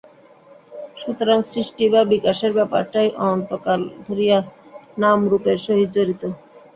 [0.97, 4.37] সুতরাং সৃষ্টি বা বিকাশের ব্যাপারটাই অনন্তকাল ধরিয়া
[4.97, 6.23] নাম-রূপের সহিত জড়িত।